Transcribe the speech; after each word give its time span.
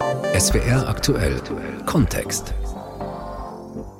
SWR 0.00 0.88
aktuell 0.88 1.40
Kontext. 1.86 2.52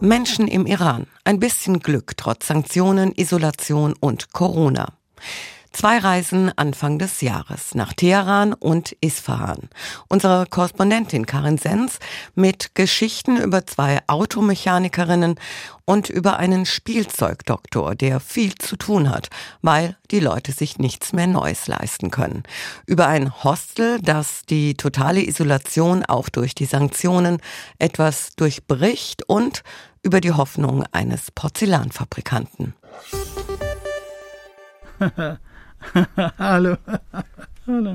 Menschen 0.00 0.48
im 0.48 0.66
Iran. 0.66 1.06
Ein 1.24 1.38
bisschen 1.38 1.78
Glück 1.78 2.16
trotz 2.16 2.48
Sanktionen, 2.48 3.12
Isolation 3.12 3.94
und 4.00 4.32
Corona. 4.32 4.94
Zwei 5.74 5.98
Reisen 5.98 6.52
Anfang 6.54 7.00
des 7.00 7.20
Jahres 7.20 7.74
nach 7.74 7.92
Teheran 7.92 8.52
und 8.52 8.96
Isfahan. 9.00 9.68
Unsere 10.08 10.46
Korrespondentin 10.46 11.26
Karin 11.26 11.58
Sens 11.58 11.98
mit 12.36 12.76
Geschichten 12.76 13.38
über 13.38 13.66
zwei 13.66 13.98
Automechanikerinnen 14.06 15.34
und 15.84 16.10
über 16.10 16.38
einen 16.38 16.64
Spielzeugdoktor, 16.64 17.96
der 17.96 18.20
viel 18.20 18.54
zu 18.54 18.76
tun 18.76 19.10
hat, 19.10 19.30
weil 19.62 19.96
die 20.12 20.20
Leute 20.20 20.52
sich 20.52 20.78
nichts 20.78 21.12
mehr 21.12 21.26
Neues 21.26 21.66
leisten 21.66 22.12
können. 22.12 22.44
Über 22.86 23.08
ein 23.08 23.42
Hostel, 23.42 24.00
das 24.00 24.42
die 24.48 24.76
totale 24.76 25.26
Isolation 25.26 26.04
auch 26.04 26.28
durch 26.28 26.54
die 26.54 26.66
Sanktionen 26.66 27.38
etwas 27.80 28.36
durchbricht 28.36 29.28
und 29.28 29.64
über 30.04 30.20
die 30.20 30.32
Hoffnung 30.32 30.84
eines 30.92 31.32
Porzellanfabrikanten. 31.32 32.74
Hallo. 36.38 36.76
Hallo. 37.66 37.94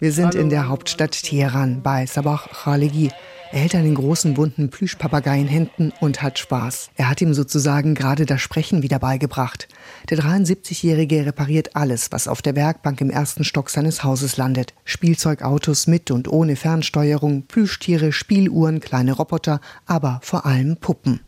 Wir 0.00 0.12
sind 0.12 0.34
in 0.34 0.48
der 0.48 0.68
Hauptstadt 0.68 1.22
Teheran 1.22 1.82
bei 1.82 2.06
Sabah 2.06 2.40
Khalegi. 2.52 3.10
Er 3.50 3.60
hält 3.60 3.74
einen 3.74 3.94
großen 3.94 4.34
bunten 4.34 4.68
Plüschpapagei 4.68 5.40
in 5.40 5.48
Händen 5.48 5.92
und 6.00 6.22
hat 6.22 6.38
Spaß. 6.38 6.90
Er 6.96 7.08
hat 7.08 7.22
ihm 7.22 7.32
sozusagen 7.32 7.94
gerade 7.94 8.26
das 8.26 8.42
Sprechen 8.42 8.82
wieder 8.82 8.98
beigebracht. 8.98 9.68
Der 10.10 10.18
73-Jährige 10.18 11.24
repariert 11.24 11.74
alles, 11.74 12.12
was 12.12 12.28
auf 12.28 12.42
der 12.42 12.56
Werkbank 12.56 13.00
im 13.00 13.10
ersten 13.10 13.44
Stock 13.44 13.70
seines 13.70 14.04
Hauses 14.04 14.36
landet. 14.36 14.74
Spielzeugautos 14.84 15.86
mit 15.86 16.10
und 16.10 16.28
ohne 16.28 16.56
Fernsteuerung, 16.56 17.44
Plüschtiere, 17.46 18.12
Spieluhren, 18.12 18.80
kleine 18.80 19.12
Roboter, 19.12 19.60
aber 19.86 20.20
vor 20.22 20.44
allem 20.44 20.76
Puppen. 20.76 21.20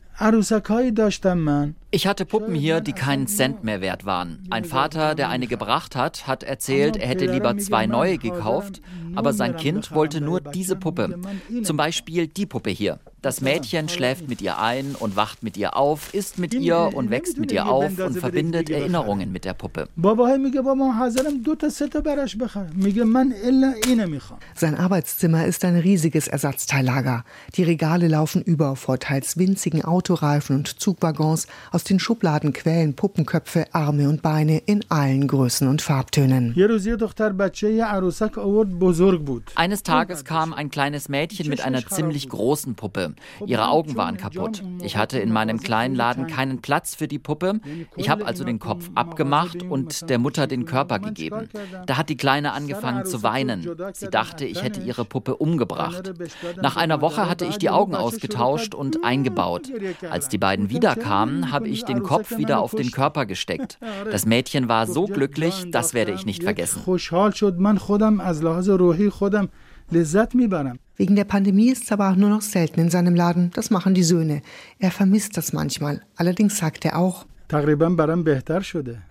Ich 1.92 2.06
hatte 2.06 2.24
Puppen 2.24 2.54
hier, 2.54 2.80
die 2.80 2.92
keinen 2.92 3.26
Cent 3.26 3.64
mehr 3.64 3.80
wert 3.80 4.04
waren. 4.04 4.46
Ein 4.48 4.64
Vater, 4.64 5.16
der 5.16 5.28
eine 5.28 5.48
gebracht 5.48 5.96
hat, 5.96 6.28
hat 6.28 6.44
erzählt, 6.44 6.96
er 6.96 7.08
hätte 7.08 7.26
lieber 7.26 7.58
zwei 7.58 7.88
neue 7.88 8.16
gekauft, 8.16 8.80
aber 9.16 9.32
sein 9.32 9.56
Kind 9.56 9.90
wollte 9.90 10.20
nur 10.20 10.40
diese 10.40 10.76
Puppe. 10.76 11.18
Zum 11.64 11.76
Beispiel 11.76 12.28
die 12.28 12.46
Puppe 12.46 12.70
hier. 12.70 13.00
Das 13.22 13.42
Mädchen 13.42 13.90
schläft 13.90 14.28
mit 14.30 14.40
ihr 14.40 14.58
ein 14.58 14.94
und 14.98 15.14
wacht 15.14 15.42
mit 15.42 15.58
ihr 15.58 15.76
auf, 15.76 16.14
isst 16.14 16.38
mit 16.38 16.54
ihr 16.54 16.90
und 16.94 17.10
wächst 17.10 17.36
mit 17.36 17.52
ihr 17.52 17.66
auf 17.68 17.98
und 17.98 18.16
verbindet 18.16 18.70
Erinnerungen 18.70 19.30
mit 19.30 19.44
der 19.44 19.52
Puppe. 19.52 19.88
Sein 24.54 24.74
Arbeitszimmer 24.74 25.44
ist 25.44 25.64
ein 25.66 25.76
riesiges 25.76 26.28
Ersatzteillager. 26.28 27.24
Die 27.56 27.64
Regale 27.64 28.08
laufen 28.08 28.40
über 28.40 28.74
vor 28.74 28.98
teils 28.98 29.36
winzigen 29.36 29.84
Autoreifen 29.84 30.56
und 30.56 30.80
Zugwaggons. 30.80 31.46
Aus 31.72 31.79
den 31.84 31.98
Schubladen 31.98 32.52
quellen 32.52 32.94
Puppenköpfe, 32.94 33.66
Arme 33.72 34.08
und 34.08 34.22
Beine 34.22 34.58
in 34.58 34.84
allen 34.88 35.26
Größen 35.26 35.68
und 35.68 35.82
Farbtönen. 35.82 36.54
Eines 39.54 39.82
Tages 39.82 40.24
kam 40.24 40.52
ein 40.54 40.70
kleines 40.70 41.08
Mädchen 41.08 41.48
mit 41.48 41.60
einer 41.60 41.86
ziemlich 41.86 42.28
großen 42.28 42.74
Puppe. 42.74 43.14
Ihre 43.46 43.68
Augen 43.68 43.96
waren 43.96 44.16
kaputt. 44.16 44.62
Ich 44.82 44.96
hatte 44.96 45.18
in 45.18 45.32
meinem 45.32 45.60
kleinen 45.60 45.94
Laden 45.94 46.26
keinen 46.26 46.60
Platz 46.60 46.94
für 46.94 47.08
die 47.08 47.18
Puppe. 47.18 47.60
Ich 47.96 48.08
habe 48.08 48.26
also 48.26 48.44
den 48.44 48.58
Kopf 48.58 48.90
abgemacht 48.94 49.62
und 49.62 50.08
der 50.10 50.18
Mutter 50.18 50.46
den 50.46 50.64
Körper 50.64 50.98
gegeben. 50.98 51.48
Da 51.86 51.96
hat 51.96 52.08
die 52.08 52.16
Kleine 52.16 52.52
angefangen 52.52 53.06
zu 53.06 53.22
weinen. 53.22 53.68
Sie 53.94 54.08
dachte, 54.08 54.44
ich 54.44 54.62
hätte 54.62 54.80
ihre 54.80 55.04
Puppe 55.04 55.36
umgebracht. 55.36 56.12
Nach 56.60 56.76
einer 56.76 57.00
Woche 57.00 57.28
hatte 57.28 57.44
ich 57.44 57.58
die 57.58 57.70
Augen 57.70 57.94
ausgetauscht 57.94 58.74
und 58.74 59.04
eingebaut. 59.04 59.70
Als 60.10 60.28
die 60.28 60.38
beiden 60.38 60.70
wiederkamen, 60.70 61.50
habe 61.52 61.68
ich 61.70 61.84
den 61.84 62.02
Kopf 62.02 62.36
wieder 62.36 62.60
auf 62.60 62.74
den 62.74 62.90
Körper 62.90 63.26
gesteckt. 63.26 63.78
Das 64.10 64.26
Mädchen 64.26 64.68
war 64.68 64.86
so 64.86 65.06
glücklich, 65.06 65.66
das 65.70 65.94
werde 65.94 66.12
ich 66.12 66.26
nicht 66.26 66.42
vergessen. 66.42 66.82
Wegen 70.96 71.16
der 71.16 71.24
Pandemie 71.24 71.70
ist 71.70 71.90
auch 71.92 72.16
nur 72.16 72.28
noch 72.28 72.42
selten 72.42 72.80
in 72.80 72.90
seinem 72.90 73.14
Laden. 73.14 73.50
Das 73.54 73.70
machen 73.70 73.94
die 73.94 74.02
Söhne. 74.02 74.42
Er 74.78 74.90
vermisst 74.90 75.36
das 75.36 75.52
manchmal. 75.52 76.02
Allerdings 76.16 76.58
sagt 76.58 76.84
er 76.84 76.98
auch, 76.98 77.24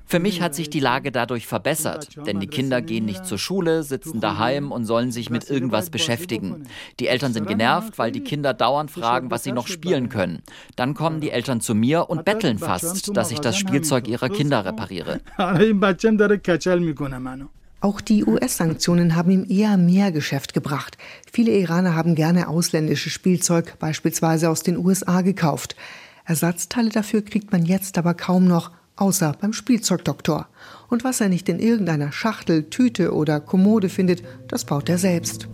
für 0.06 0.20
mich 0.20 0.42
hat 0.42 0.56
sich 0.56 0.70
die 0.70 0.80
Lage 0.80 1.12
dadurch 1.12 1.46
verbessert, 1.46 2.10
denn 2.26 2.40
die 2.40 2.48
Kinder 2.48 2.82
gehen 2.82 3.06
nicht 3.06 3.26
zur 3.26 3.38
Schule, 3.38 3.84
sitzen 3.84 4.22
daheim 4.22 4.72
und 4.72 4.86
sollen 4.86 5.12
sich 5.12 5.30
mit 5.30 5.50
irgendwas 5.50 5.90
beschäftigen. 5.90 6.64
Die 7.00 7.08
Eltern 7.08 7.34
sind 7.34 7.48
genervt, 7.48 7.98
weil 7.98 8.12
die 8.12 8.22
Kinder 8.24 8.54
dauernd 8.54 8.92
fragen, 8.92 9.30
was 9.30 9.44
sie 9.44 9.52
noch 9.52 9.68
spielen 9.68 10.10
können. 10.10 10.42
Dann 10.76 10.94
kommen 10.94 11.20
die 11.20 11.32
Eltern 11.32 11.62
zu 11.62 11.76
mir 11.76 12.10
und 12.10 12.26
betteln 12.26 12.58
fast, 12.58 13.16
dass 13.16 13.32
ich 13.32 13.40
das 13.40 13.58
Spielzeug 13.58 14.08
ihrer 14.08 14.30
Kinder 14.30 14.66
repariere. 14.66 15.20
Auch 17.82 18.02
die 18.02 18.26
US-Sanktionen 18.26 19.16
haben 19.16 19.32
ihm 19.32 19.46
eher 19.48 19.78
mehr 19.78 20.12
Geschäft 20.12 20.54
gebracht. 20.54 20.98
Viele 21.32 21.52
Iraner 21.52 21.96
haben 21.96 22.16
gerne 22.16 22.50
ausländisches 22.50 23.14
Spielzeug, 23.14 23.80
beispielsweise 23.80 24.50
aus 24.50 24.64
den 24.64 24.78
USA, 24.78 25.22
gekauft. 25.22 25.78
Ersatzteile 26.30 26.90
dafür 26.90 27.24
kriegt 27.24 27.52
man 27.52 27.66
jetzt 27.66 27.98
aber 27.98 28.14
kaum 28.14 28.46
noch, 28.46 28.70
außer 28.98 29.36
beim 29.42 29.52
Spielzeugdoktor. 29.52 30.48
Und 30.88 31.04
was 31.04 31.22
er 31.22 31.28
nicht 31.28 31.50
in 31.50 31.58
irgendeiner 31.58 32.12
Schachtel, 32.12 32.70
Tüte 32.70 33.16
oder 33.16 33.40
Kommode 33.40 33.90
findet, 33.90 34.22
das 34.48 34.64
baut 34.64 34.90
er 34.90 35.00
selbst. 35.00 35.48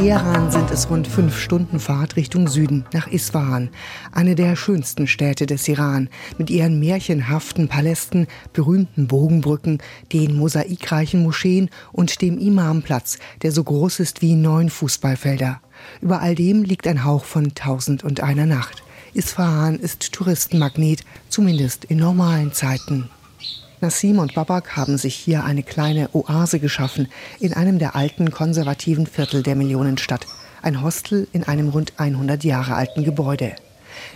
Teheran 0.00 0.50
sind 0.50 0.70
es 0.70 0.88
rund 0.88 1.06
fünf 1.06 1.38
Stunden 1.38 1.78
Fahrt 1.78 2.16
Richtung 2.16 2.48
Süden 2.48 2.86
nach 2.94 3.06
Isfahan, 3.06 3.68
eine 4.12 4.34
der 4.34 4.56
schönsten 4.56 5.06
Städte 5.06 5.44
des 5.44 5.68
Iran, 5.68 6.08
mit 6.38 6.48
ihren 6.48 6.80
märchenhaften 6.80 7.68
Palästen, 7.68 8.26
berühmten 8.54 9.08
Bogenbrücken, 9.08 9.76
den 10.10 10.36
mosaikreichen 10.36 11.22
Moscheen 11.22 11.68
und 11.92 12.22
dem 12.22 12.38
Imamplatz, 12.38 13.18
der 13.42 13.52
so 13.52 13.62
groß 13.62 14.00
ist 14.00 14.22
wie 14.22 14.36
neun 14.36 14.70
Fußballfelder. 14.70 15.60
Über 16.00 16.22
all 16.22 16.34
dem 16.34 16.62
liegt 16.62 16.86
ein 16.86 17.04
Hauch 17.04 17.24
von 17.24 17.54
Tausend 17.54 18.02
und 18.02 18.22
einer 18.22 18.46
Nacht. 18.46 18.82
Isfahan 19.12 19.78
ist 19.78 20.12
Touristenmagnet, 20.12 21.04
zumindest 21.28 21.84
in 21.84 21.98
normalen 21.98 22.54
Zeiten. 22.54 23.10
Nassim 23.82 24.18
und 24.18 24.34
Babak 24.34 24.76
haben 24.76 24.98
sich 24.98 25.14
hier 25.14 25.42
eine 25.44 25.62
kleine 25.62 26.10
Oase 26.12 26.60
geschaffen 26.60 27.08
in 27.38 27.54
einem 27.54 27.78
der 27.78 27.96
alten 27.96 28.30
konservativen 28.30 29.06
Viertel 29.06 29.42
der 29.42 29.56
Millionenstadt. 29.56 30.26
Ein 30.60 30.82
Hostel 30.82 31.26
in 31.32 31.44
einem 31.44 31.70
rund 31.70 31.94
100 31.96 32.44
Jahre 32.44 32.74
alten 32.74 33.04
Gebäude. 33.04 33.54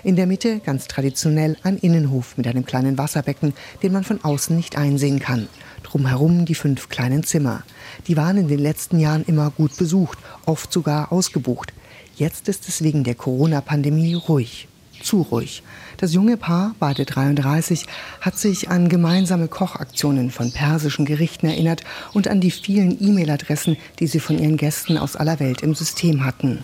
In 0.02 0.16
der 0.16 0.26
Mitte, 0.26 0.60
ganz 0.60 0.86
traditionell, 0.86 1.56
ein 1.62 1.78
Innenhof 1.78 2.36
mit 2.36 2.46
einem 2.46 2.66
kleinen 2.66 2.98
Wasserbecken, 2.98 3.54
den 3.82 3.92
man 3.92 4.04
von 4.04 4.22
außen 4.22 4.54
nicht 4.54 4.76
einsehen 4.76 5.18
kann. 5.18 5.48
Drumherum 5.82 6.44
die 6.44 6.54
fünf 6.54 6.90
kleinen 6.90 7.24
Zimmer. 7.24 7.62
Die 8.06 8.18
waren 8.18 8.36
in 8.36 8.48
den 8.48 8.60
letzten 8.60 9.00
Jahren 9.00 9.24
immer 9.24 9.50
gut 9.50 9.78
besucht, 9.78 10.18
oft 10.44 10.70
sogar 10.74 11.10
ausgebucht. 11.10 11.72
Jetzt 12.16 12.48
ist 12.50 12.68
es 12.68 12.82
wegen 12.82 13.02
der 13.02 13.14
Corona-Pandemie 13.14 14.14
ruhig. 14.14 14.68
Zu 15.02 15.22
ruhig. 15.22 15.62
Das 15.98 16.12
junge 16.12 16.36
Paar, 16.36 16.74
beide 16.80 17.04
33, 17.04 17.86
hat 18.20 18.36
sich 18.36 18.68
an 18.68 18.88
gemeinsame 18.88 19.48
Kochaktionen 19.48 20.30
von 20.30 20.52
persischen 20.52 21.04
Gerichten 21.04 21.46
erinnert 21.46 21.82
und 22.12 22.28
an 22.28 22.40
die 22.40 22.50
vielen 22.50 23.00
E-Mail-Adressen, 23.00 23.76
die 24.00 24.06
sie 24.06 24.20
von 24.20 24.38
ihren 24.38 24.56
Gästen 24.56 24.98
aus 24.98 25.16
aller 25.16 25.40
Welt 25.40 25.62
im 25.62 25.74
System 25.74 26.24
hatten. 26.24 26.62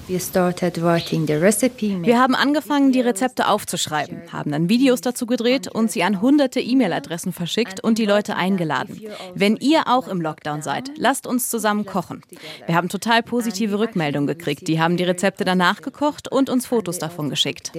Wir 2.04 2.18
haben 2.18 2.34
angefangen, 2.34 2.92
die 2.92 3.00
Rezepte 3.00 3.48
aufzuschreiben, 3.48 4.22
haben 4.32 4.50
dann 4.50 4.68
Videos 4.68 5.00
dazu 5.00 5.26
gedreht 5.26 5.68
und 5.68 5.90
sie 5.90 6.02
an 6.02 6.20
hunderte 6.20 6.60
E-Mail-Adressen 6.60 7.32
verschickt 7.32 7.82
und 7.82 7.98
die 7.98 8.06
Leute 8.06 8.36
eingeladen. 8.36 9.00
Wenn 9.34 9.56
ihr 9.56 9.86
auch 9.86 10.08
im 10.08 10.20
Lockdown 10.20 10.62
seid, 10.62 10.90
lasst 10.96 11.26
uns 11.26 11.48
zusammen 11.48 11.86
kochen. 11.86 12.22
Wir 12.66 12.74
haben 12.74 12.88
total 12.88 13.22
positive 13.22 13.78
Rückmeldungen 13.78 14.26
gekriegt. 14.26 14.66
Die 14.66 14.80
haben 14.80 14.96
die 14.96 15.04
Rezepte 15.04 15.44
danach 15.44 15.82
gekocht 15.82 16.30
und 16.30 16.50
uns 16.50 16.66
Fotos 16.66 16.98
davon 16.98 17.30
geschickt 17.30 17.72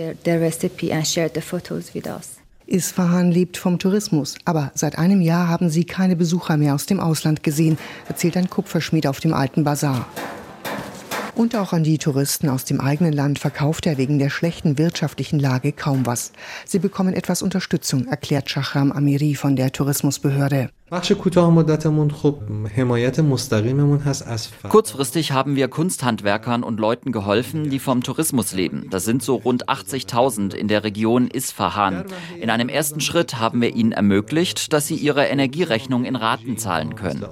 the 0.50 1.42
photos 1.42 1.94
with 1.94 2.08
us. 2.08 2.38
Isfahan 2.68 3.32
lebt 3.32 3.58
vom 3.58 3.80
Tourismus, 3.80 4.36
aber 4.46 4.72
seit 4.76 4.98
einem 4.98 5.22
Jahr 5.22 5.50
haben 5.50 5.70
sie 5.70 5.84
keine 5.84 6.16
Besucher 6.16 6.56
mehr 6.56 6.74
aus 6.74 6.86
dem 6.86 7.00
Ausland 7.00 7.44
gesehen, 7.44 7.78
erzählt 8.08 8.38
ein 8.38 8.50
Kupferschmied 8.50 9.08
auf 9.08 9.20
dem 9.20 9.34
alten 9.34 9.64
Bazar. 9.64 10.08
Und 11.36 11.56
auch 11.56 11.74
an 11.74 11.84
die 11.84 11.98
Touristen 11.98 12.50
aus 12.50 12.66
dem 12.66 12.80
eigenen 12.80 13.14
Land 13.14 13.40
verkauft 13.40 13.86
er 13.88 13.98
wegen 13.98 14.20
der 14.20 14.30
schlechten 14.30 14.78
wirtschaftlichen 14.78 15.40
Lage 15.40 15.72
kaum 15.72 16.06
was. 16.06 16.34
Sie 16.66 16.80
bekommen 16.80 17.14
etwas 17.14 17.42
Unterstützung, 17.42 18.08
erklärt 18.08 18.50
Shahram 18.50 18.92
Amiri 18.92 19.36
von 19.36 19.56
der 19.56 19.72
Tourismusbehörde. 19.72 20.70
Kurzfristig 24.68 25.32
haben 25.32 25.56
wir 25.56 25.70
Kunsthandwerkern 25.70 26.64
und 26.64 26.82
Leuten 26.82 27.14
geholfen, 27.14 27.70
die 27.70 27.80
vom 27.80 28.04
Tourismus 28.04 28.52
leben. 28.52 28.88
Das 28.90 29.06
sind 29.06 29.24
so 29.24 29.36
rund 29.38 29.70
80.000 29.70 30.54
in 30.54 30.68
der 30.68 30.84
Region 30.84 31.30
Isfahan. 31.30 32.04
In 32.42 32.50
einem 32.50 32.68
ersten 32.68 33.00
Schritt 33.00 33.40
haben 33.40 33.62
wir 33.62 33.74
ihnen 33.74 33.94
ermöglicht, 33.94 34.74
dass 34.74 34.88
sie 34.88 34.96
ihre 34.96 35.28
Energierechnung 35.28 36.04
in 36.04 36.18
Raten 36.18 36.58
zahlen 36.58 36.96
können. 36.96 37.24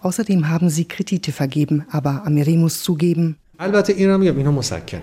Außerdem 0.00 0.48
haben 0.48 0.70
sie 0.70 0.88
Kredite 0.88 1.32
vergeben, 1.32 1.84
aber 1.90 2.24
Amiri 2.24 2.56
muss 2.56 2.82
zugeben, 2.82 3.36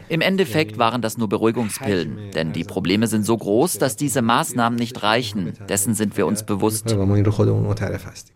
im 0.10 0.22
Endeffekt 0.22 0.78
waren 0.78 1.02
das 1.02 1.18
nur 1.18 1.30
Beruhigungspillen, 1.30 2.32
denn 2.34 2.54
die 2.54 2.64
Probleme 2.64 3.08
sind 3.08 3.26
so 3.26 3.38
groß, 3.38 3.78
dass 3.78 3.96
diese 3.96 4.22
Maßnahmen 4.22 4.78
nicht 4.78 5.02
reichen. 5.04 5.54
Dessen 5.68 5.94
sind 5.94 6.18
wir 6.18 6.26
uns 6.26 6.44
bewusst. 6.44 6.96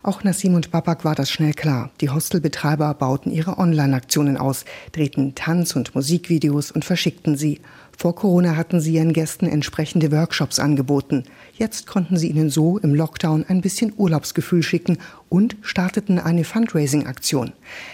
Auch 0.02 0.24
Nassim 0.24 0.54
und 0.54 0.70
Babak 0.70 1.04
war 1.04 1.14
das 1.14 1.30
schnell 1.30 1.52
klar. 1.52 1.90
Die 2.00 2.10
Hostelbetreiber 2.10 2.94
bauten 2.94 3.30
ihre 3.30 3.58
Online-Aktionen 3.58 4.36
aus, 4.36 4.64
drehten 4.92 5.34
Tanz- 5.34 5.76
und 5.76 5.94
Musikvideos 5.94 6.70
und 6.70 6.84
verschickten 6.84 7.36
sie. 7.36 7.60
Vor 7.96 8.14
Corona 8.14 8.56
hatten 8.56 8.80
sie 8.80 8.94
ihren 8.94 9.12
Gästen 9.12 9.46
entsprechende 9.46 10.10
Workshops 10.10 10.58
angeboten. 10.58 11.24
Jetzt 11.56 11.86
konnten 11.86 12.16
sie 12.16 12.28
ihnen 12.28 12.50
so 12.50 12.78
im 12.78 12.94
Lockdown 12.94 13.44
ein 13.48 13.60
bisschen 13.60 13.92
Urlaubsgefühl 13.96 14.62
schicken 14.62 14.98
und 15.28 15.56
starteten 15.62 16.18
eine 16.18 16.44
Fundraising-Aktion. 16.44 17.52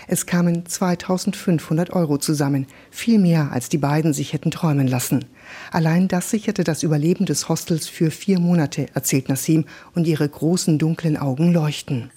Es 0.09 0.27
kamen 0.27 0.67
2500 0.67 1.91
Euro 1.91 2.19
zusammen, 2.19 2.67
viel 2.91 3.19
mehr 3.19 3.53
als 3.53 3.69
die 3.69 3.79
beiden 3.79 4.13
sich 4.13 4.33
hätten 4.33 4.51
träumen 4.51 4.89
lassen. 4.89 5.27
Allein 5.73 6.09
das 6.09 6.31
sicherte 6.31 6.65
das 6.65 6.83
Überleben 6.83 7.27
des 7.27 7.49
Hostels 7.49 7.89
für 7.89 8.11
vier 8.11 8.39
Monate, 8.41 8.87
erzählt 8.95 9.29
Nassim, 9.29 9.65
und 9.95 10.07
ihre 10.07 10.29
großen 10.29 10.79
dunklen 10.79 11.17
Augen 11.17 11.53
leuchten. 11.53 12.11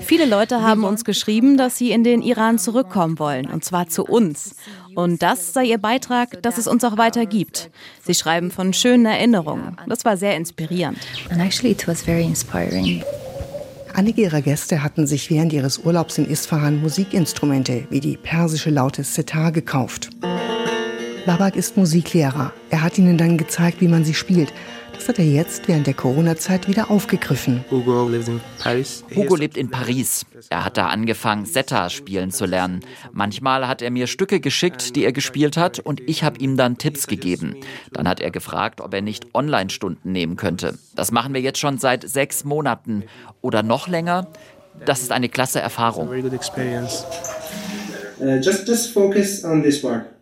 Viele 0.00 0.26
Leute 0.26 0.62
haben 0.62 0.84
uns 0.84 1.04
geschrieben, 1.04 1.56
dass 1.56 1.78
sie 1.78 1.90
in 1.90 2.04
den 2.04 2.22
Iran 2.22 2.58
zurückkommen 2.58 3.18
wollen, 3.18 3.46
und 3.46 3.64
zwar 3.64 3.88
zu 3.88 4.04
uns. 4.04 4.54
Und 4.94 5.22
das 5.22 5.52
sei 5.52 5.64
ihr 5.64 5.78
Beitrag, 5.78 6.42
dass 6.42 6.58
es 6.58 6.66
uns 6.66 6.84
auch 6.84 6.96
weiter 6.96 7.26
gibt. 7.26 7.70
Sie 8.04 8.14
schreiben 8.14 8.50
von 8.50 8.72
schönen 8.72 9.06
Erinnerungen. 9.06 9.76
Das 9.88 10.04
war 10.04 10.16
sehr 10.16 10.36
inspirierend. 10.36 10.98
Einige 13.92 14.22
ihrer 14.22 14.40
Gäste 14.40 14.82
hatten 14.82 15.06
sich 15.06 15.30
während 15.30 15.52
ihres 15.52 15.78
Urlaubs 15.78 16.18
in 16.18 16.30
Isfahan 16.30 16.80
Musikinstrumente 16.80 17.86
wie 17.90 18.00
die 18.00 18.16
persische 18.16 18.70
Laute 18.70 19.04
Setar 19.04 19.52
gekauft. 19.52 20.10
Babak 21.26 21.56
ist 21.56 21.76
Musiklehrer. 21.76 22.52
Er 22.70 22.82
hat 22.82 22.96
ihnen 22.98 23.18
dann 23.18 23.36
gezeigt, 23.36 23.80
wie 23.80 23.88
man 23.88 24.04
sie 24.04 24.14
spielt. 24.14 24.52
Das 24.94 25.08
hat 25.08 25.18
er 25.18 25.24
jetzt 25.24 25.66
während 25.68 25.86
der 25.86 25.94
Corona-Zeit 25.94 26.68
wieder 26.68 26.90
aufgegriffen. 26.90 27.64
Hugo 27.70 28.06
lebt 29.36 29.56
in 29.56 29.70
Paris. 29.70 30.26
Er 30.50 30.64
hat 30.64 30.76
da 30.76 30.88
angefangen, 30.88 31.46
Zeta 31.46 31.88
spielen 31.88 32.30
zu 32.30 32.44
lernen. 32.44 32.80
Manchmal 33.12 33.66
hat 33.66 33.80
er 33.82 33.90
mir 33.90 34.06
Stücke 34.06 34.40
geschickt, 34.40 34.96
die 34.96 35.04
er 35.04 35.12
gespielt 35.12 35.56
hat, 35.56 35.78
und 35.78 36.02
ich 36.06 36.22
habe 36.22 36.38
ihm 36.38 36.56
dann 36.56 36.76
Tipps 36.78 37.06
gegeben. 37.06 37.56
Dann 37.92 38.06
hat 38.08 38.20
er 38.20 38.30
gefragt, 38.30 38.80
ob 38.80 38.92
er 38.92 39.00
nicht 39.00 39.34
Online-Stunden 39.34 40.12
nehmen 40.12 40.36
könnte. 40.36 40.78
Das 40.94 41.12
machen 41.12 41.32
wir 41.32 41.40
jetzt 41.40 41.58
schon 41.58 41.78
seit 41.78 42.08
sechs 42.08 42.44
Monaten 42.44 43.04
oder 43.40 43.62
noch 43.62 43.88
länger. 43.88 44.28
Das 44.84 45.00
ist 45.00 45.12
eine 45.12 45.28
klasse 45.28 45.60
Erfahrung. 45.60 46.08
Uh, 48.22 48.36
just, 48.36 48.68
just 48.68 48.92
focus 48.92 49.44
on 49.44 49.62
this 49.62 49.80
part. 49.80 50.19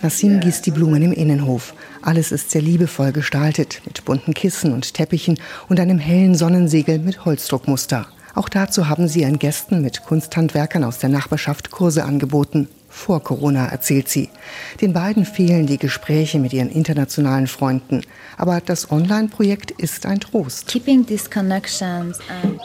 Nassim 0.00 0.38
gießt 0.38 0.64
die 0.64 0.70
Blumen 0.70 1.02
im 1.02 1.12
Innenhof. 1.12 1.74
Alles 2.02 2.30
ist 2.30 2.50
sehr 2.50 2.62
liebevoll 2.62 3.10
gestaltet, 3.10 3.82
mit 3.84 4.04
bunten 4.04 4.32
Kissen 4.32 4.72
und 4.72 4.94
Teppichen 4.94 5.40
und 5.68 5.80
einem 5.80 5.98
hellen 5.98 6.36
Sonnensegel 6.36 7.00
mit 7.00 7.24
Holzdruckmuster. 7.24 8.06
Auch 8.34 8.48
dazu 8.48 8.88
haben 8.88 9.08
sie 9.08 9.22
ihren 9.22 9.40
Gästen 9.40 9.82
mit 9.82 10.04
Kunsthandwerkern 10.04 10.84
aus 10.84 10.98
der 10.98 11.10
Nachbarschaft 11.10 11.72
Kurse 11.72 12.04
angeboten 12.04 12.68
vor 12.88 13.22
Corona, 13.22 13.66
erzählt 13.66 14.08
sie. 14.08 14.30
Den 14.80 14.92
beiden 14.92 15.24
fehlen 15.24 15.66
die 15.66 15.78
Gespräche 15.78 16.38
mit 16.38 16.52
ihren 16.52 16.70
internationalen 16.70 17.46
Freunden. 17.46 18.02
Aber 18.36 18.60
das 18.64 18.90
Online-Projekt 18.90 19.70
ist 19.72 20.06
ein 20.06 20.20
Trost. 20.20 20.74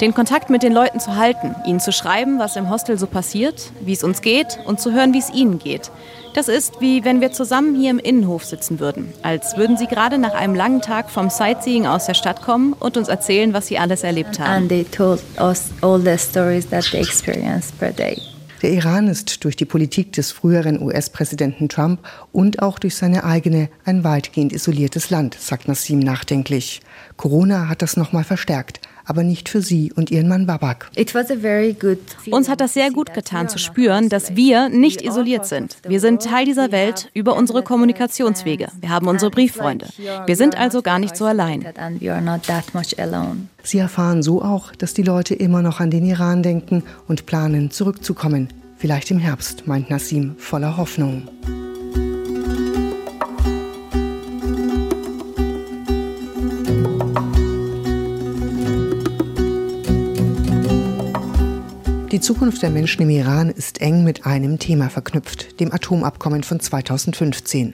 Den 0.01 0.13
Kontakt 0.13 0.49
mit 0.49 0.63
den 0.63 0.73
Leuten 0.73 0.99
zu 0.99 1.15
halten, 1.15 1.55
ihnen 1.65 1.79
zu 1.79 1.91
schreiben, 1.91 2.39
was 2.39 2.55
im 2.55 2.69
Hostel 2.69 2.97
so 2.97 3.07
passiert, 3.07 3.71
wie 3.81 3.93
es 3.93 4.03
uns 4.03 4.21
geht 4.21 4.59
und 4.65 4.79
zu 4.79 4.93
hören, 4.93 5.13
wie 5.13 5.19
es 5.19 5.29
ihnen 5.29 5.59
geht. 5.59 5.91
Das 6.33 6.47
ist 6.47 6.81
wie 6.81 7.03
wenn 7.03 7.21
wir 7.21 7.31
zusammen 7.31 7.75
hier 7.75 7.91
im 7.91 7.99
Innenhof 7.99 8.43
sitzen 8.43 8.79
würden, 8.79 9.13
als 9.21 9.55
würden 9.55 9.77
sie 9.77 9.85
gerade 9.85 10.17
nach 10.17 10.33
einem 10.33 10.55
langen 10.55 10.81
Tag 10.81 11.11
vom 11.11 11.29
Sightseeing 11.29 11.85
aus 11.85 12.07
der 12.07 12.15
Stadt 12.15 12.41
kommen 12.41 12.73
und 12.73 12.97
uns 12.97 13.07
erzählen, 13.07 13.53
was 13.53 13.67
sie 13.67 13.77
alles 13.77 14.03
erlebt 14.03 14.39
haben. 14.39 14.63
And 14.63 14.69
they 14.69 14.83
told 14.83 15.21
us 15.39 15.69
all 15.81 15.99
the 15.99 16.17
stories 16.17 16.67
that 16.69 16.85
they 16.91 17.01
experienced 17.01 17.77
per 17.77 17.91
day. 17.91 18.19
Der 18.63 18.71
Iran 18.71 19.09
ist 19.09 19.43
durch 19.43 19.57
die 19.57 19.65
Politik 19.65 20.13
des 20.13 20.31
früheren 20.31 20.81
US-Präsidenten 20.81 21.67
Trump 21.67 21.99
und 22.31 22.61
auch 22.61 22.79
durch 22.79 22.95
seine 22.95 23.25
eigene 23.25 23.69
ein 23.83 24.05
weitgehend 24.05 24.53
isoliertes 24.53 25.09
Land, 25.09 25.35
sagt 25.37 25.67
Nassim 25.67 25.99
nachdenklich. 25.99 26.81
Corona 27.17 27.67
hat 27.67 27.81
das 27.81 27.97
nochmal 27.97 28.23
verstärkt 28.23 28.79
aber 29.05 29.23
nicht 29.23 29.49
für 29.49 29.61
sie 29.61 29.91
und 29.93 30.11
ihren 30.11 30.27
Mann 30.27 30.45
Babak. 30.45 30.89
Uns 32.31 32.49
hat 32.49 32.61
das 32.61 32.73
sehr 32.73 32.91
gut 32.91 33.13
getan 33.13 33.49
zu 33.49 33.57
spüren, 33.57 34.09
dass 34.09 34.35
wir 34.35 34.69
nicht 34.69 35.01
isoliert 35.01 35.45
sind. 35.45 35.77
Wir 35.87 35.99
sind 35.99 36.21
Teil 36.21 36.45
dieser 36.45 36.71
Welt 36.71 37.09
über 37.13 37.35
unsere 37.35 37.63
Kommunikationswege. 37.63 38.67
Wir 38.79 38.89
haben 38.89 39.07
unsere 39.07 39.31
Brieffreunde. 39.31 39.87
Wir 40.25 40.35
sind 40.35 40.57
also 40.57 40.81
gar 40.81 40.99
nicht 40.99 41.15
so 41.15 41.25
allein. 41.25 41.65
Sie 43.63 43.77
erfahren 43.77 44.23
so 44.23 44.41
auch, 44.41 44.75
dass 44.75 44.93
die 44.93 45.03
Leute 45.03 45.35
immer 45.35 45.61
noch 45.61 45.79
an 45.79 45.91
den 45.91 46.05
Iran 46.05 46.43
denken 46.43 46.83
und 47.07 47.25
planen, 47.25 47.71
zurückzukommen. 47.71 48.49
Vielleicht 48.77 49.11
im 49.11 49.19
Herbst, 49.19 49.65
meint 49.67 49.89
Nassim 49.89 50.35
voller 50.37 50.75
Hoffnung. 50.75 51.23
Zukunft 62.23 62.61
der 62.61 62.69
Menschen 62.69 63.01
im 63.01 63.09
Iran 63.09 63.49
ist 63.49 63.81
eng 63.81 64.05
mit 64.05 64.25
einem 64.25 64.57
Thema 64.57 64.89
verknüpft, 64.89 65.59
dem 65.59 65.73
Atomabkommen 65.73 66.43
von 66.43 66.57
2015. 66.57 67.73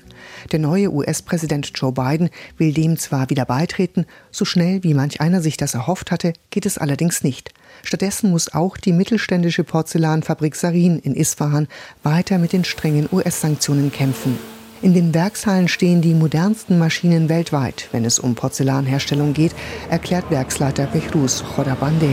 Der 0.52 0.58
neue 0.58 0.92
US-Präsident 0.92 1.72
Joe 1.76 1.92
Biden 1.92 2.32
will 2.58 2.74
dem 2.74 2.98
zwar 2.98 3.30
wieder 3.30 3.46
beitreten, 3.46 4.08
so 4.32 4.46
schnell 4.46 4.84
wie 4.84 4.96
manch 4.96 5.22
einer 5.22 5.44
sich 5.44 5.56
das 5.56 5.76
erhofft 5.76 6.10
hatte, 6.10 6.34
geht 6.50 6.66
es 6.66 6.80
allerdings 6.80 7.24
nicht. 7.24 7.54
Stattdessen 7.84 8.32
muss 8.32 8.52
auch 8.52 8.78
die 8.78 8.92
mittelständische 8.92 9.64
Porzellanfabrik 9.64 10.56
Sarin 10.56 10.98
in 10.98 11.14
Isfahan 11.14 11.68
weiter 12.02 12.40
mit 12.40 12.52
den 12.52 12.66
strengen 12.66 13.08
US-Sanktionen 13.12 13.92
kämpfen. 13.92 14.59
In 14.82 14.94
den 14.94 15.14
Werkshallen 15.14 15.68
stehen 15.68 16.02
die 16.02 16.14
modernsten 16.14 16.80
Maschinen 16.80 17.28
weltweit, 17.28 17.90
wenn 17.92 18.06
es 18.06 18.18
um 18.18 18.36
Porzellanherstellung 18.36 19.34
geht, 19.34 19.52
erklärt 19.90 20.32
Werksleiter 20.32 20.88
Behrus 20.88 21.44
Khodabande. 21.56 22.10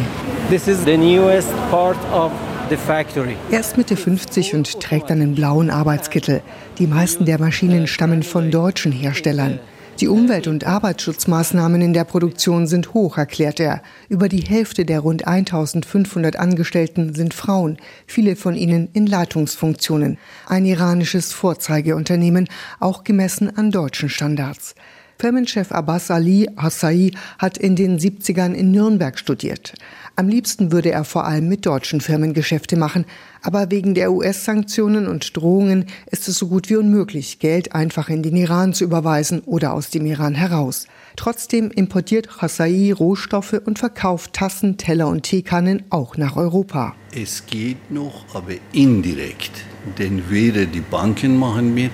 This 0.51 0.67
is 0.67 0.79
the 0.85 0.97
newest 0.97 1.49
part 1.71 1.99
of 2.13 2.33
er 2.69 3.61
ist 3.61 3.77
Mitte 3.77 3.97
50 3.97 4.55
und 4.55 4.81
trägt 4.81 5.09
einen 5.13 5.37
blauen 5.37 5.71
Arbeitskittel. 5.71 6.43
Die 6.79 6.89
meisten 6.89 7.25
der 7.25 7.39
Maschinen 7.39 7.87
stammen 7.87 8.25
von 8.25 8.51
deutschen 8.51 8.91
Herstellern. 8.91 9.61
Die 10.01 10.09
Umwelt- 10.09 10.47
und 10.47 10.67
Arbeitsschutzmaßnahmen 10.67 11.81
in 11.81 11.95
der 11.95 12.05
Produktion 12.05 12.67
sind 12.67 12.93
hoch, 12.93 13.17
erklärt 13.17 13.59
er. 13.61 13.81
Über 14.11 14.29
die 14.29 14.43
Hälfte 14.43 14.85
der 14.85 15.01
rund 15.01 15.27
1500 15.27 16.37
Angestellten 16.37 17.15
sind 17.15 17.33
Frauen, 17.33 17.79
viele 18.07 18.37
von 18.37 18.57
ihnen 18.57 18.91
in 18.93 19.07
Leitungsfunktionen. 19.07 20.19
Ein 20.47 20.67
iranisches 20.67 21.33
Vorzeigeunternehmen, 21.33 22.47
auch 22.79 23.05
gemessen 23.05 23.57
an 23.57 23.71
deutschen 23.71 24.11
Standards. 24.11 24.75
Firmenchef 25.19 25.73
Abbas 25.73 26.11
Ali 26.11 26.47
Hassai 26.59 27.13
hat 27.39 27.57
in 27.57 27.75
den 27.75 27.99
70ern 27.99 28.53
in 28.53 28.73
Nürnberg 28.73 29.19
studiert. 29.19 29.73
Am 30.19 30.29
liebsten 30.29 30.73
würde 30.73 30.91
er 30.91 31.05
vor 31.05 31.27
allem 31.27 31.47
mit 31.47 31.67
deutschen 31.67 32.01
Firmen 32.01 32.33
Geschäfte 32.33 32.79
machen, 32.79 33.05
aber 33.43 33.71
wegen 33.71 33.93
der 33.93 34.11
US-Sanktionen 34.13 35.09
und 35.09 35.37
Drohungen 35.37 35.85
ist 36.11 36.27
es 36.27 36.39
so 36.39 36.49
gut 36.49 36.71
wie 36.71 36.77
unmöglich, 36.77 37.39
Geld 37.39 37.75
einfach 37.75 38.09
in 38.09 38.23
den 38.23 38.35
Iran 38.35 38.73
zu 38.73 38.85
überweisen 38.85 39.43
oder 39.45 39.75
aus 39.75 39.91
dem 39.91 40.07
Iran 40.07 40.35
heraus. 40.35 40.87
Trotzdem 41.17 41.71
importiert 41.71 42.41
Hassai 42.41 42.95
Rohstoffe 42.95 43.61
und 43.67 43.79
verkauft 43.79 44.33
Tassen, 44.33 44.79
Teller 44.79 45.09
und 45.09 45.25
Teekannen 45.25 45.83
auch 45.91 46.17
nach 46.17 46.37
Europa. 46.37 46.95
Es 47.15 47.45
geht 47.45 47.91
noch, 47.91 48.25
aber 48.33 48.55
indirekt, 48.73 49.65
denn 49.99 50.31
weder 50.31 50.65
die 50.65 50.81
Banken 50.81 51.39
machen 51.39 51.75
mit 51.75 51.93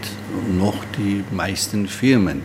noch 0.56 0.84
die 0.96 1.24
meisten 1.34 1.88
Firmen, 1.88 2.42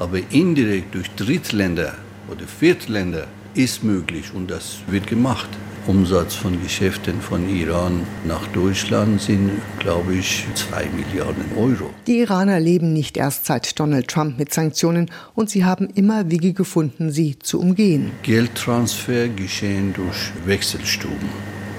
aber 0.00 0.18
indirekt 0.30 0.92
durch 0.96 1.08
Drittländer 1.14 1.94
oder 2.28 2.48
Viertländer 2.48 3.28
ist 3.54 3.84
möglich 3.84 4.32
und 4.34 4.50
das 4.50 4.78
wird 4.88 5.06
gemacht. 5.06 5.48
Umsatz 5.86 6.34
von 6.34 6.62
Geschäften 6.62 7.20
von 7.20 7.48
Iran 7.48 8.02
nach 8.24 8.46
Deutschland 8.48 9.20
sind, 9.20 9.50
glaube 9.78 10.14
ich, 10.14 10.44
2 10.54 10.86
Milliarden 10.90 11.44
Euro. 11.56 11.90
Die 12.06 12.18
Iraner 12.18 12.60
leben 12.60 12.92
nicht 12.92 13.16
erst 13.16 13.46
seit 13.46 13.80
Donald 13.80 14.08
Trump 14.08 14.38
mit 14.38 14.52
Sanktionen 14.52 15.10
und 15.34 15.48
sie 15.48 15.64
haben 15.64 15.88
immer 15.94 16.30
Wege 16.30 16.52
gefunden, 16.52 17.10
sie 17.10 17.38
zu 17.38 17.60
umgehen. 17.60 18.12
Geldtransfer 18.22 19.28
geschehen 19.28 19.94
durch 19.94 20.30
Wechselstuben, 20.44 21.28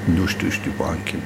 nicht 0.08 0.42
durch 0.42 0.60
die 0.62 0.72
Banken. 0.72 1.22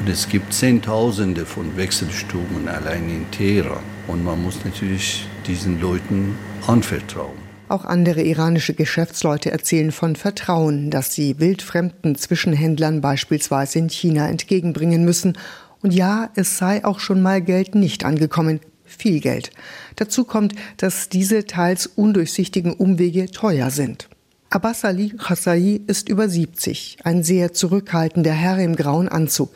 Und 0.00 0.08
es 0.08 0.28
gibt 0.28 0.52
Zehntausende 0.52 1.46
von 1.46 1.76
Wechselstuben 1.76 2.66
allein 2.66 3.08
in 3.08 3.30
Teheran. 3.30 3.82
Und 4.06 4.24
man 4.24 4.42
muss 4.42 4.64
natürlich 4.64 5.26
diesen 5.46 5.80
Leuten 5.80 6.34
anvertrauen. 6.66 7.45
Auch 7.68 7.84
andere 7.84 8.22
iranische 8.22 8.74
Geschäftsleute 8.74 9.50
erzählen 9.50 9.90
von 9.90 10.14
Vertrauen, 10.14 10.90
das 10.90 11.12
sie 11.14 11.40
wildfremden 11.40 12.14
Zwischenhändlern 12.14 13.00
beispielsweise 13.00 13.80
in 13.80 13.88
China 13.88 14.28
entgegenbringen 14.28 15.04
müssen. 15.04 15.36
Und 15.82 15.92
ja, 15.92 16.30
es 16.36 16.58
sei 16.58 16.84
auch 16.84 17.00
schon 17.00 17.22
mal 17.22 17.42
Geld 17.42 17.74
nicht 17.74 18.04
angekommen. 18.04 18.60
Viel 18.84 19.18
Geld. 19.20 19.50
Dazu 19.96 20.22
kommt, 20.24 20.54
dass 20.76 21.08
diese 21.08 21.44
teils 21.44 21.86
undurchsichtigen 21.86 22.72
Umwege 22.72 23.26
teuer 23.32 23.70
sind. 23.70 24.08
Abbas 24.48 24.84
Ali 24.84 25.08
Khassai 25.08 25.80
ist 25.88 26.08
über 26.08 26.28
70, 26.28 26.98
ein 27.02 27.24
sehr 27.24 27.52
zurückhaltender 27.52 28.30
Herr 28.32 28.58
im 28.58 28.76
grauen 28.76 29.08
Anzug. 29.08 29.50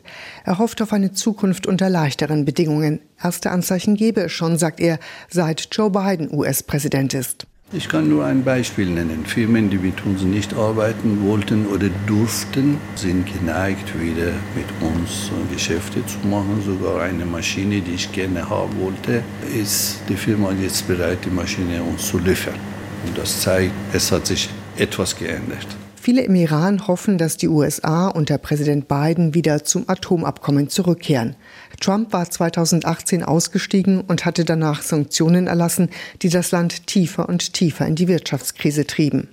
Er 0.44 0.58
hofft 0.58 0.82
auf 0.82 0.92
eine 0.92 1.12
Zukunft 1.12 1.68
unter 1.68 1.88
leichteren 1.88 2.44
Bedingungen. 2.44 3.00
Erste 3.22 3.52
Anzeichen 3.52 3.94
gebe 3.94 4.22
es 4.22 4.32
schon, 4.32 4.58
sagt 4.58 4.80
er, 4.80 4.98
seit 5.28 5.68
Joe 5.70 5.90
Biden 5.90 6.34
US-Präsident 6.34 7.14
ist. 7.14 7.46
Ich 7.72 7.88
kann 7.88 8.08
nur 8.08 8.24
ein 8.24 8.42
Beispiel 8.42 8.90
nennen. 8.90 9.24
Firmen, 9.24 9.70
die 9.70 9.78
mit 9.78 10.04
uns 10.04 10.22
nicht 10.22 10.54
arbeiten 10.54 11.24
wollten 11.24 11.68
oder 11.68 11.88
durften, 12.04 12.78
sind 12.96 13.32
geneigt, 13.32 13.94
wieder 13.94 14.32
mit 14.56 14.66
uns 14.80 15.30
Geschäfte 15.52 16.04
zu 16.04 16.18
machen. 16.26 16.60
Sogar 16.66 17.02
eine 17.02 17.24
Maschine, 17.24 17.80
die 17.80 17.94
ich 17.94 18.10
gerne 18.10 18.50
haben 18.50 18.76
wollte, 18.80 19.22
ist 19.56 20.00
die 20.08 20.16
Firma 20.16 20.50
jetzt 20.60 20.88
bereit, 20.88 21.18
die 21.24 21.30
Maschine 21.30 21.80
uns 21.84 22.08
zu 22.08 22.18
liefern. 22.18 22.58
Und 23.06 23.16
das 23.16 23.40
zeigt, 23.40 23.72
es 23.92 24.10
hat 24.10 24.26
sich 24.26 24.50
etwas 24.76 25.14
geändert. 25.14 25.68
Viele 25.94 26.22
im 26.22 26.34
Iran 26.34 26.88
hoffen, 26.88 27.18
dass 27.18 27.36
die 27.36 27.46
USA 27.46 28.08
unter 28.08 28.38
Präsident 28.38 28.88
Biden 28.88 29.34
wieder 29.34 29.62
zum 29.62 29.86
Atomabkommen 29.86 30.70
zurückkehren. 30.70 31.36
Trump 31.80 32.12
war 32.12 32.30
2018 32.30 33.24
ausgestiegen 33.24 34.02
und 34.02 34.24
hatte 34.24 34.44
danach 34.44 34.82
Sanktionen 34.82 35.46
erlassen, 35.46 35.90
die 36.22 36.28
das 36.28 36.52
Land 36.52 36.86
tiefer 36.86 37.28
und 37.28 37.52
tiefer 37.54 37.86
in 37.86 37.96
die 37.96 38.08
Wirtschaftskrise 38.08 38.86
trieben. 38.86 39.28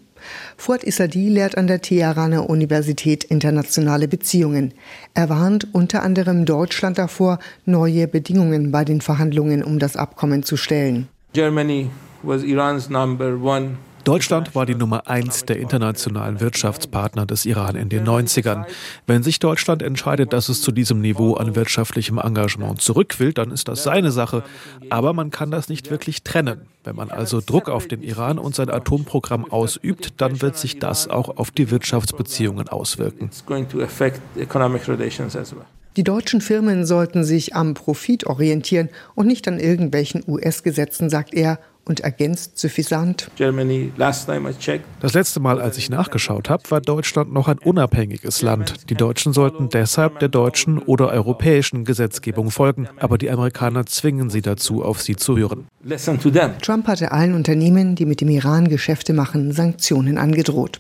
Fuad 0.58 0.84
Isadi 0.84 1.30
lehrt 1.30 1.58
an 1.58 1.68
der 1.68 1.82
Teheraner 1.82 2.50
Universität 2.50 3.24
internationale 3.24 4.08
Beziehungen. 4.08 4.74
Er 5.14 5.30
warnt 5.30 5.74
unter 5.74 6.04
anderem 6.04 6.46
Deutschland 6.46 6.98
davor, 6.98 7.40
neue 7.66 8.08
Bedingungen 8.08 8.72
bei 8.72 8.84
den 8.84 9.02
Verhandlungen 9.02 9.64
um 9.64 9.80
das 9.80 9.96
Abkommen 9.96 10.44
zu 10.44 10.58
stellen. 10.58 11.08
Germany 11.34 11.90
was 12.24 12.44
Iran's 12.44 12.90
number 12.90 13.38
one 13.40 13.78
Deutschland 14.08 14.56
war 14.56 14.66
die 14.66 14.74
Nummer 14.74 15.10
eins 15.10 15.44
der 15.44 15.60
internationalen 15.60 16.40
Wirtschaftspartner 16.40 17.26
des 17.26 17.44
Iran 17.44 17.76
in 17.76 17.90
den 17.90 18.06
90ern. 18.06 18.64
Wenn 19.06 19.22
sich 19.22 19.40
Deutschland 19.40 19.82
entscheidet, 19.82 20.32
dass 20.32 20.48
es 20.48 20.62
zu 20.62 20.72
diesem 20.72 21.02
Niveau 21.02 21.34
an 21.34 21.58
wirtschaftlichem 21.58 22.18
Engagement 22.18 22.82
zurück 22.82 23.20
will, 23.20 23.34
dann 23.34 23.52
ist 23.52 23.68
das 23.68 23.84
seine 23.84 24.12
Sache. 24.12 24.44
Aber 24.90 25.12
man 25.12 25.30
kann 25.30 25.52
das 25.52 25.68
nicht 25.68 25.92
wirklich 25.92 26.24
trennen. 26.24 26.62
Wenn 26.86 26.96
man 26.96 27.12
also 27.12 27.42
Druck 27.46 27.68
auf 27.68 27.90
den 27.90 28.02
Iran 28.02 28.40
und 28.40 28.56
sein 28.56 28.70
Atomprogramm 28.70 29.44
ausübt, 29.52 30.14
dann 30.22 30.42
wird 30.42 30.58
sich 30.58 30.80
das 30.80 31.10
auch 31.10 31.36
auf 31.36 31.52
die 31.52 31.70
Wirtschaftsbeziehungen 31.70 32.70
auswirken. 32.70 33.30
Die 35.98 36.04
deutschen 36.04 36.40
Firmen 36.40 36.86
sollten 36.86 37.26
sich 37.26 37.56
am 37.58 37.74
Profit 37.74 38.26
orientieren 38.26 38.88
und 39.16 39.28
nicht 39.28 39.50
an 39.50 39.60
irgendwelchen 39.60 40.24
US-Gesetzen, 40.26 41.10
sagt 41.10 41.34
er 41.34 41.60
und 41.88 42.02
ergänzt 42.02 42.58
suffisant. 42.58 43.30
Das 43.38 45.14
letzte 45.14 45.40
Mal, 45.40 45.62
als 45.62 45.78
ich 45.78 45.90
nachgeschaut 45.90 46.50
habe, 46.50 46.64
war 46.70 46.82
Deutschland 46.82 47.34
noch 47.34 47.48
ein 47.48 47.60
unabhängiges 47.60 48.42
Land. 48.42 48.90
Die 48.90 48.96
Deutschen 48.96 49.34
sollten 49.34 49.70
deshalb 49.70 50.20
der 50.20 50.30
deutschen 50.30 50.80
oder 50.80 51.10
europäischen 51.10 51.86
Gesetzgebung 51.86 52.52
folgen, 52.52 52.88
aber 53.00 53.18
die 53.18 53.30
Amerikaner 53.30 53.86
zwingen 53.86 54.30
sie 54.30 54.42
dazu, 54.42 54.84
auf 54.84 55.02
sie 55.02 55.16
zu 55.16 55.38
hören. 55.38 55.68
Trump 56.62 56.88
hatte 56.88 57.12
allen 57.12 57.34
Unternehmen, 57.34 57.96
die 57.96 58.06
mit 58.06 58.22
dem 58.22 58.30
Iran 58.30 58.68
Geschäfte 58.68 59.14
machen, 59.14 59.52
Sanktionen 59.52 60.18
angedroht. 60.18 60.80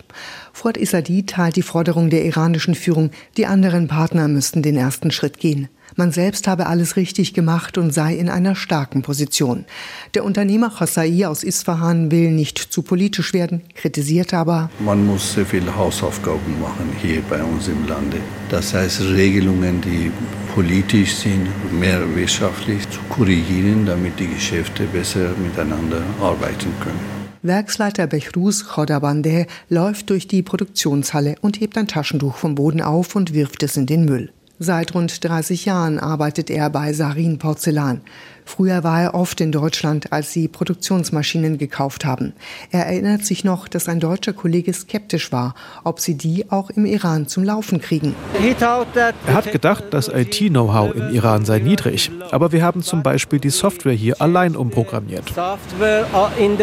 Fuad 0.54 0.78
Isadi 0.78 1.26
teilt 1.26 1.56
die 1.56 1.62
Forderung 1.62 2.10
der 2.10 2.26
iranischen 2.26 2.76
Führung, 2.76 3.12
die 3.38 3.46
anderen 3.46 3.88
Partner 3.88 4.28
müssten 4.28 4.62
den 4.62 4.76
ersten 4.76 5.12
Schritt 5.12 5.38
gehen. 5.38 5.70
Man 6.00 6.12
selbst 6.12 6.48
habe 6.48 6.68
alles 6.68 6.96
richtig 6.96 7.34
gemacht 7.34 7.76
und 7.80 7.92
sei 7.92 8.14
in 8.16 8.30
einer 8.30 8.54
starken 8.54 9.02
Position. 9.02 9.66
Der 10.14 10.24
Unternehmer 10.24 10.70
Khossai 10.70 11.26
aus 11.26 11.44
Isfahan 11.44 12.12
will 12.12 12.30
nicht 12.30 12.60
zu 12.60 12.84
politisch 12.84 13.34
werden, 13.34 13.64
kritisiert 13.74 14.32
aber, 14.32 14.70
man 14.78 15.04
muss 15.04 15.34
sehr 15.34 15.48
viele 15.48 15.76
Hausaufgaben 15.76 16.62
machen 16.62 16.96
hier 17.02 17.24
bei 17.28 17.44
uns 17.44 17.68
im 17.68 17.88
Lande. 17.88 18.18
Das 18.52 18.76
heißt, 18.76 19.02
Regelungen, 19.06 19.82
die 19.82 20.12
politisch 20.54 21.16
sind, 21.16 21.48
mehr 21.74 22.00
wirtschaftlich 22.16 22.88
zu 22.92 23.00
korrigieren, 23.10 23.88
damit 23.88 24.20
die 24.20 24.28
Geschäfte 24.28 24.84
besser 24.84 25.32
miteinander 25.44 26.04
arbeiten 26.22 26.72
können. 26.80 27.18
Werksleiter 27.42 28.06
Behrus 28.06 28.68
Khodabandeh 28.68 29.48
läuft 29.70 30.12
durch 30.12 30.28
die 30.28 30.44
Produktionshalle 30.44 31.38
und 31.42 31.60
hebt 31.60 31.76
ein 31.76 31.88
Taschentuch 31.88 32.36
vom 32.38 32.54
Boden 32.54 32.82
auf 32.82 33.16
und 33.16 33.34
wirft 33.34 33.64
es 33.64 33.78
in 33.78 33.88
den 33.88 34.06
Müll. 34.06 34.32
Seit 34.60 34.96
rund 34.96 35.24
30 35.24 35.66
Jahren 35.66 36.00
arbeitet 36.00 36.50
er 36.50 36.72
bei 36.72 36.92
Sarin 36.92 37.38
Porzellan. 37.38 38.02
Früher 38.44 38.84
war 38.84 39.02
er 39.02 39.14
oft 39.14 39.40
in 39.40 39.52
Deutschland, 39.52 40.12
als 40.12 40.32
sie 40.32 40.48
Produktionsmaschinen 40.48 41.60
gekauft 41.60 42.06
haben. 42.06 42.34
Er 42.72 42.88
erinnert 42.88 43.24
sich 43.24 43.44
noch, 43.44 43.68
dass 43.68 43.88
ein 43.88 44.00
deutscher 44.00 44.34
Kollege 44.34 44.74
skeptisch 44.74 45.32
war, 45.32 45.54
ob 45.84 46.00
sie 46.00 46.16
die 46.16 46.50
auch 46.50 46.72
im 46.72 46.86
Iran 46.86 47.28
zum 47.28 47.44
Laufen 47.44 47.82
kriegen. 47.82 48.16
Er 48.58 49.34
hat 49.34 49.52
gedacht, 49.52 49.84
das 49.92 50.08
IT-Know-how 50.08 50.96
im 50.96 51.10
Iran 51.14 51.46
sei 51.46 51.60
niedrig. 51.60 52.10
Aber 52.32 52.52
wir 52.52 52.64
haben 52.64 52.82
zum 52.82 53.04
Beispiel 53.04 53.40
die 53.40 53.52
Software 53.52 53.94
hier 53.94 54.20
allein 54.22 54.56
umprogrammiert. 54.56 55.34
In 56.40 56.58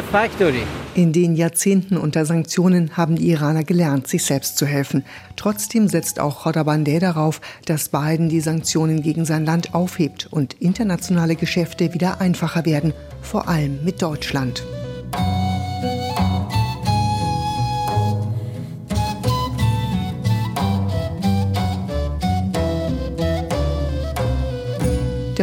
den 0.94 1.34
Jahrzehnten 1.34 1.96
unter 1.96 2.24
Sanktionen 2.24 2.96
haben 2.96 3.16
die 3.16 3.30
Iraner 3.30 3.64
gelernt, 3.64 4.06
sich 4.06 4.24
selbst 4.24 4.56
zu 4.56 4.64
helfen. 4.64 5.04
Trotzdem 5.34 5.88
setzt 5.88 6.20
auch 6.20 6.42
Khodabandeh 6.42 7.00
darauf, 7.00 7.40
dass 7.66 7.88
Biden 7.88 8.28
die 8.28 8.40
Sanktionen 8.40 9.02
gegen 9.02 9.24
sein 9.24 9.44
Land 9.44 9.74
aufhebt 9.74 10.28
und 10.30 10.54
internationale 10.54 11.34
Geschäfte 11.34 11.94
wieder 11.94 12.20
einfacher 12.20 12.64
werden, 12.64 12.92
vor 13.22 13.48
allem 13.48 13.82
mit 13.84 14.02
Deutschland. 14.02 14.64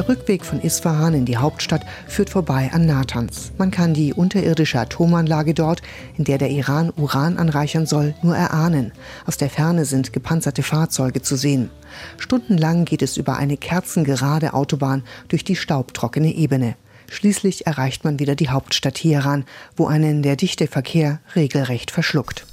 Der 0.02 0.10
Rückweg 0.10 0.44
von 0.44 0.60
Isfahan 0.60 1.14
in 1.14 1.26
die 1.26 1.38
Hauptstadt 1.38 1.86
führt 2.08 2.32
vorbei 2.32 2.72
an 2.74 2.88
Natanz. 2.88 3.52
Man 3.60 3.70
kann 3.70 3.94
die 3.94 4.16
unterirdische 4.16 4.80
Atomanlage 4.80 5.54
dort, 5.54 5.84
in 6.18 6.24
der 6.24 6.40
der 6.40 6.50
Iran 6.50 6.92
Uran 6.98 7.38
anreichern 7.38 7.86
soll, 7.86 8.16
nur 8.24 8.36
erahnen. 8.36 8.94
Aus 9.28 9.38
der 9.38 9.52
Ferne 9.52 9.86
sind 9.86 10.12
gepanzerte 10.12 10.64
Fahrzeuge 10.64 11.22
zu 11.22 11.36
sehen. 11.36 11.70
Stundenlang 12.18 12.86
geht 12.86 13.04
es 13.04 13.16
über 13.16 13.38
eine 13.38 13.58
kerzengerade 13.58 14.56
Autobahn 14.56 15.04
durch 15.28 15.44
die 15.44 15.56
staubtrockene 15.56 16.34
Ebene. 16.34 16.78
Schließlich 17.12 17.68
erreicht 17.68 18.04
man 18.04 18.18
wieder 18.18 18.34
die 18.34 18.50
Hauptstadt 18.50 18.96
Teheran, 18.96 19.46
wo 19.76 19.86
einen 19.86 20.24
der 20.24 20.36
dichte 20.36 20.66
Verkehr 20.66 21.20
regelrecht 21.36 21.92
verschluckt. 21.92 22.48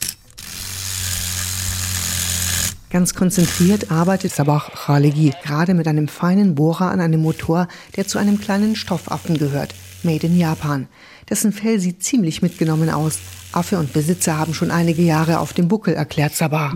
Ganz 2.90 3.14
konzentriert 3.14 3.90
arbeitet 3.90 4.32
Sabah 4.32 4.60
Khalegi 4.60 5.34
gerade 5.44 5.74
mit 5.74 5.86
einem 5.86 6.08
feinen 6.08 6.54
Bohrer 6.54 6.90
an 6.90 7.00
einem 7.00 7.20
Motor, 7.20 7.68
der 7.96 8.06
zu 8.06 8.18
einem 8.18 8.40
kleinen 8.40 8.76
Stoffaffen 8.76 9.36
gehört, 9.36 9.74
made 10.02 10.26
in 10.26 10.38
Japan. 10.38 10.88
Dessen 11.28 11.52
Fell 11.52 11.80
sieht 11.80 12.02
ziemlich 12.02 12.40
mitgenommen 12.40 12.88
aus. 12.88 13.18
Affe 13.52 13.78
und 13.78 13.92
Besitzer 13.92 14.38
haben 14.38 14.54
schon 14.54 14.70
einige 14.70 15.02
Jahre 15.02 15.40
auf 15.40 15.52
dem 15.52 15.68
Buckel, 15.68 15.92
erklärt 15.92 16.34
Sabah. 16.34 16.72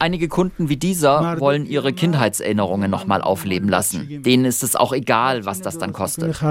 Einige 0.00 0.28
Kunden 0.28 0.68
wie 0.68 0.76
dieser 0.76 1.38
wollen 1.38 1.64
ihre 1.64 1.92
Kindheitserinnerungen 1.92 2.90
nochmal 2.90 3.22
aufleben 3.22 3.68
lassen. 3.68 4.22
Denen 4.24 4.44
ist 4.44 4.64
es 4.64 4.74
auch 4.74 4.92
egal, 4.92 5.44
was 5.44 5.60
das 5.60 5.78
dann 5.78 5.92
kostet. 5.92 6.42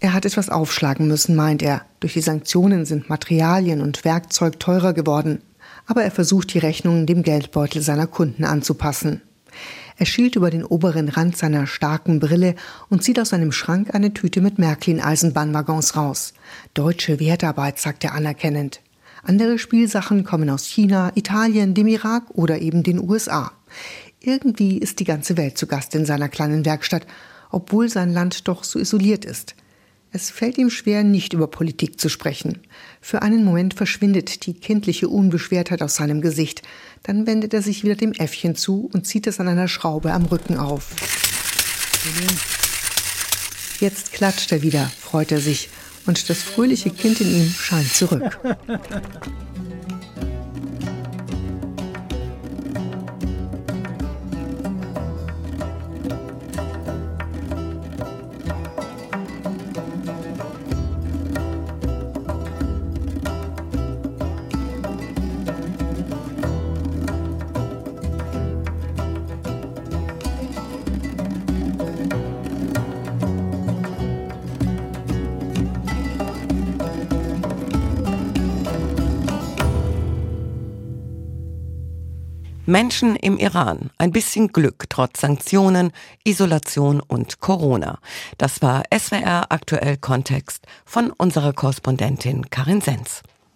Er 0.00 0.12
hat 0.12 0.26
etwas 0.26 0.50
aufschlagen 0.50 1.08
müssen, 1.08 1.34
meint 1.34 1.62
er. 1.62 1.82
Durch 2.00 2.12
die 2.12 2.20
Sanktionen 2.20 2.84
sind 2.84 3.08
Materialien 3.08 3.80
und 3.80 4.04
Werkzeug 4.04 4.60
teurer 4.60 4.92
geworden 4.92 5.40
aber 5.90 6.04
er 6.04 6.12
versucht 6.12 6.54
die 6.54 6.58
Rechnungen 6.58 7.04
dem 7.04 7.24
Geldbeutel 7.24 7.82
seiner 7.82 8.06
Kunden 8.06 8.44
anzupassen. 8.44 9.22
Er 9.96 10.06
schielt 10.06 10.36
über 10.36 10.48
den 10.48 10.64
oberen 10.64 11.08
Rand 11.08 11.36
seiner 11.36 11.66
starken 11.66 12.20
Brille 12.20 12.54
und 12.88 13.02
zieht 13.02 13.18
aus 13.18 13.30
seinem 13.30 13.50
Schrank 13.50 13.92
eine 13.92 14.14
Tüte 14.14 14.40
mit 14.40 14.56
Märklin-Eisenbahnwaggons 14.56 15.96
raus. 15.96 16.32
Deutsche 16.74 17.18
Wertarbeit, 17.18 17.80
sagt 17.80 18.04
er 18.04 18.14
anerkennend. 18.14 18.80
Andere 19.24 19.58
Spielsachen 19.58 20.22
kommen 20.22 20.48
aus 20.48 20.64
China, 20.64 21.10
Italien, 21.16 21.74
dem 21.74 21.88
Irak 21.88 22.22
oder 22.34 22.60
eben 22.60 22.84
den 22.84 23.00
USA. 23.00 23.50
Irgendwie 24.20 24.78
ist 24.78 25.00
die 25.00 25.04
ganze 25.04 25.36
Welt 25.36 25.58
zu 25.58 25.66
Gast 25.66 25.96
in 25.96 26.06
seiner 26.06 26.28
kleinen 26.28 26.64
Werkstatt, 26.64 27.04
obwohl 27.50 27.88
sein 27.88 28.12
Land 28.12 28.46
doch 28.46 28.62
so 28.62 28.78
isoliert 28.78 29.24
ist. 29.24 29.56
Es 30.12 30.28
fällt 30.28 30.58
ihm 30.58 30.70
schwer, 30.70 31.04
nicht 31.04 31.34
über 31.34 31.46
Politik 31.46 32.00
zu 32.00 32.08
sprechen. 32.08 32.58
Für 33.00 33.22
einen 33.22 33.44
Moment 33.44 33.74
verschwindet 33.74 34.44
die 34.44 34.54
kindliche 34.54 35.08
Unbeschwertheit 35.08 35.82
aus 35.82 35.94
seinem 35.94 36.20
Gesicht. 36.20 36.62
Dann 37.04 37.28
wendet 37.28 37.54
er 37.54 37.62
sich 37.62 37.84
wieder 37.84 37.94
dem 37.94 38.12
Äffchen 38.12 38.56
zu 38.56 38.90
und 38.92 39.06
zieht 39.06 39.28
es 39.28 39.38
an 39.38 39.46
einer 39.46 39.68
Schraube 39.68 40.12
am 40.12 40.26
Rücken 40.26 40.56
auf. 40.56 40.88
Jetzt 43.78 44.12
klatscht 44.12 44.50
er 44.50 44.62
wieder, 44.62 44.90
freut 45.00 45.30
er 45.30 45.40
sich, 45.40 45.68
und 46.06 46.28
das 46.28 46.42
fröhliche 46.42 46.90
Kind 46.90 47.20
in 47.20 47.32
ihm 47.32 47.48
scheint 47.48 47.92
zurück. 47.92 48.40
Menschen 82.70 83.16
im 83.16 83.36
Iran. 83.36 83.90
Ein 83.98 84.12
bisschen 84.12 84.48
Glück 84.48 84.84
trotz 84.88 85.20
Sanktionen, 85.20 85.90
Isolation 86.24 87.00
und 87.00 87.40
Corona. 87.40 87.98
Das 88.38 88.62
war 88.62 88.84
SWR 88.96 89.46
aktuell 89.50 89.96
Kontext 89.96 90.66
von 90.84 91.10
unserer 91.10 91.52
Korrespondentin 91.52 92.48
Karin 92.48 92.80
Senz. 92.80 93.22